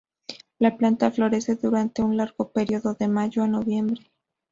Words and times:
La 0.57 0.77
planta 0.77 1.11
florece 1.11 1.57
durante 1.57 2.01
un 2.01 2.17
largo 2.17 2.49
período, 2.51 2.95
de 2.95 3.07
mayo 3.07 3.43
a 3.43 3.47
noviembre. 3.47 4.09